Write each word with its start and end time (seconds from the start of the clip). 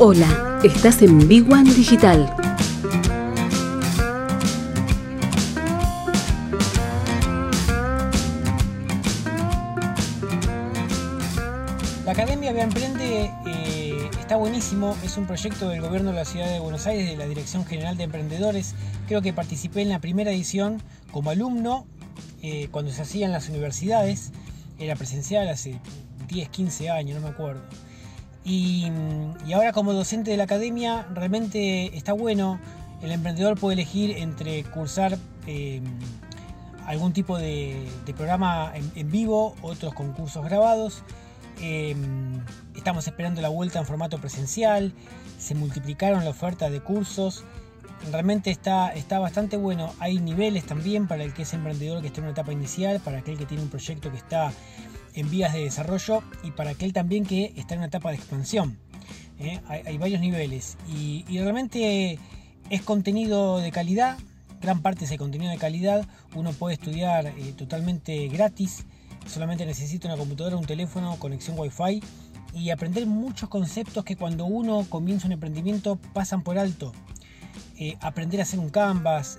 Hola, 0.00 0.58
estás 0.64 1.02
en 1.02 1.28
Big 1.28 1.48
One 1.48 1.72
Digital. 1.72 2.26
La 12.04 12.10
Academia 12.10 12.52
Vea 12.52 12.64
Emprende 12.64 13.30
eh, 13.46 14.10
está 14.18 14.34
buenísimo, 14.34 14.96
es 15.04 15.16
un 15.16 15.28
proyecto 15.28 15.68
del 15.68 15.80
gobierno 15.80 16.10
de 16.10 16.16
la 16.16 16.24
ciudad 16.24 16.50
de 16.50 16.58
Buenos 16.58 16.88
Aires, 16.88 17.08
de 17.08 17.16
la 17.16 17.26
Dirección 17.28 17.64
General 17.64 17.96
de 17.96 18.02
Emprendedores. 18.02 18.74
Creo 19.06 19.22
que 19.22 19.32
participé 19.32 19.82
en 19.82 19.90
la 19.90 20.00
primera 20.00 20.32
edición 20.32 20.82
como 21.12 21.30
alumno 21.30 21.86
eh, 22.42 22.66
cuando 22.72 22.90
se 22.90 23.02
hacía 23.02 23.26
en 23.26 23.32
las 23.32 23.48
universidades, 23.48 24.32
era 24.80 24.96
presencial 24.96 25.48
hace 25.48 25.78
10, 26.26 26.48
15 26.48 26.90
años, 26.90 27.20
no 27.20 27.28
me 27.28 27.32
acuerdo. 27.32 27.62
Y, 28.44 28.90
ahora 29.54 29.72
como 29.72 29.92
docente 29.92 30.30
de 30.30 30.36
la 30.36 30.44
academia 30.44 31.06
realmente 31.14 31.96
está 31.96 32.12
bueno, 32.12 32.60
el 33.02 33.10
emprendedor 33.10 33.58
puede 33.58 33.74
elegir 33.74 34.18
entre 34.18 34.62
cursar 34.64 35.18
eh, 35.46 35.80
algún 36.86 37.12
tipo 37.12 37.38
de, 37.38 37.88
programa 38.16 38.72
en, 38.74 39.10
vivo, 39.10 39.54
otros 39.62 39.94
con 39.94 40.12
cursos 40.12 40.44
grabados. 40.44 41.02
Eh, 41.60 41.96
estamos 42.76 43.06
esperando 43.06 43.40
la 43.40 43.48
vuelta 43.48 43.78
en 43.78 43.86
formato 43.86 44.18
presencial, 44.18 44.92
se 45.38 45.54
multiplicaron 45.54 46.24
la 46.24 46.30
oferta 46.30 46.68
de 46.68 46.80
cursos 46.80 47.44
realmente 48.10 48.50
está, 48.50 48.92
está 48.92 49.18
bastante 49.18 49.56
bueno. 49.56 49.92
Hay 49.98 50.18
niveles 50.18 50.64
también 50.64 51.06
para 51.06 51.24
el 51.24 51.32
que 51.32 51.42
es 51.42 51.52
emprendedor 51.52 52.00
que 52.00 52.08
está 52.08 52.20
en 52.20 52.24
una 52.24 52.32
etapa 52.32 52.52
inicial, 52.52 53.00
para 53.00 53.18
aquel 53.18 53.38
que 53.38 53.46
tiene 53.46 53.62
un 53.62 53.70
proyecto 53.70 54.10
que 54.10 54.16
está 54.16 54.52
en 55.14 55.30
vías 55.30 55.52
de 55.52 55.60
desarrollo 55.60 56.22
y 56.42 56.50
para 56.50 56.70
aquel 56.70 56.92
también 56.92 57.24
que 57.24 57.52
está 57.56 57.74
en 57.74 57.80
una 57.80 57.86
etapa 57.86 58.10
de 58.10 58.16
expansión. 58.16 58.78
¿eh? 59.38 59.60
Hay, 59.68 59.98
varios 59.98 60.20
niveles 60.20 60.76
y, 60.88 61.24
realmente 61.28 62.18
es 62.70 62.82
contenido 62.82 63.58
de 63.58 63.70
calidad, 63.70 64.18
gran 64.60 64.82
parte 64.82 65.04
el 65.04 65.18
contenido 65.18 65.50
de 65.50 65.58
calidad, 65.58 66.06
uno 66.34 66.52
puede 66.52 66.74
estudiar 66.74 67.26
eh, 67.26 67.54
totalmente 67.56 68.28
gratis, 68.28 68.84
solamente 69.26 69.66
necesita 69.66 70.08
una 70.08 70.16
computadora, 70.16 70.56
un 70.56 70.66
teléfono, 70.66 71.16
conexión 71.18 71.58
wifi 71.58 72.02
y 72.54 72.70
aprender 72.70 73.06
muchos 73.06 73.48
conceptos 73.48 74.04
que 74.04 74.16
cuando 74.16 74.46
uno 74.46 74.86
comienza 74.88 75.26
un 75.26 75.32
emprendimiento 75.32 75.96
pasan 76.12 76.42
por 76.42 76.58
alto. 76.58 76.92
Eh, 77.76 77.96
aprender 78.00 78.38
a 78.38 78.44
hacer 78.44 78.60
un 78.60 78.70
canvas, 78.70 79.38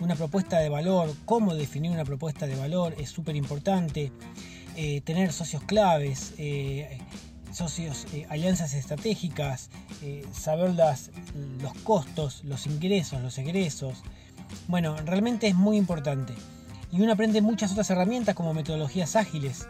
una 0.00 0.16
propuesta 0.16 0.58
de 0.58 0.68
valor, 0.68 1.14
cómo 1.24 1.54
definir 1.54 1.92
una 1.92 2.04
propuesta 2.04 2.46
de 2.48 2.56
valor 2.56 2.94
es 2.98 3.10
súper 3.10 3.36
importante, 3.36 4.10
eh, 4.76 5.00
tener 5.02 5.32
socios 5.32 5.62
claves, 5.62 6.34
socios, 7.52 8.06
alianzas 8.28 8.74
estratégicas, 8.74 9.70
saber 10.32 10.74
los 10.74 11.74
costos, 11.84 12.42
los 12.44 12.66
ingresos, 12.66 13.22
los 13.22 13.38
egresos. 13.38 14.02
Bueno, 14.68 14.96
realmente 15.04 15.46
es 15.46 15.54
muy 15.54 15.76
importante. 15.76 16.34
Y 16.92 17.00
uno 17.00 17.12
aprende 17.12 17.40
muchas 17.42 17.72
otras 17.72 17.90
herramientas 17.90 18.34
como 18.34 18.54
metodologías 18.54 19.16
ágiles, 19.16 19.66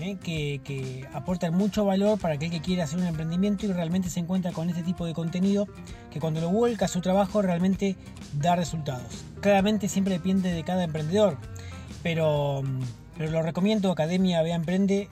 ¿eh? 0.00 0.16
que, 0.22 1.06
aportan 1.12 1.54
mucho 1.54 1.84
valor 1.84 2.18
para 2.18 2.34
aquel 2.34 2.50
que 2.50 2.60
quiere 2.60 2.82
hacer 2.82 2.98
un 2.98 3.06
emprendimiento 3.06 3.66
y 3.66 3.72
realmente 3.72 4.10
se 4.10 4.20
encuentra 4.20 4.52
con 4.52 4.68
este 4.68 4.82
tipo 4.82 5.06
de 5.06 5.14
contenido 5.14 5.66
que 6.12 6.20
cuando 6.20 6.40
lo 6.40 6.50
vuelca 6.50 6.84
a 6.84 6.88
su 6.88 7.00
trabajo 7.00 7.42
realmente 7.42 7.96
da 8.32 8.56
resultados. 8.56 9.24
Claramente 9.40 9.88
siempre 9.88 10.14
depende 10.14 10.52
de 10.52 10.64
cada 10.64 10.84
emprendedor, 10.84 11.38
pero, 12.02 12.62
pero 13.18 13.32
lo 13.32 13.42
recomiendo, 13.42 13.90
Academia 13.90 14.40
Vea 14.42 14.54
Emprende, 14.54 15.08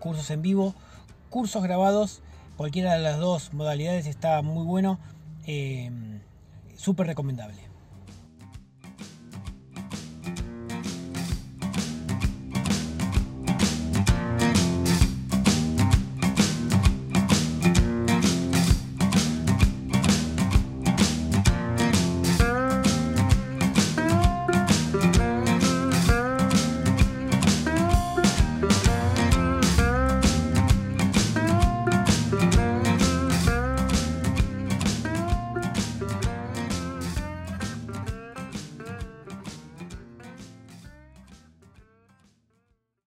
cursos 0.00 0.30
en 0.30 0.42
vivo, 0.42 0.74
cursos 1.30 1.62
grabados, 1.62 2.22
cualquiera 2.56 2.94
de 2.94 2.98
las 2.98 3.18
dos 3.18 3.54
modalidades 3.54 4.06
está 4.06 4.42
muy 4.42 4.66
bueno, 4.66 4.98
eh, 5.46 5.90
súper 6.76 7.06
recomendable. 7.06 7.69